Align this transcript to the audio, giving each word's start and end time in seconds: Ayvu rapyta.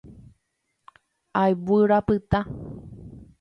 Ayvu 1.41 1.77
rapyta. 1.91 2.39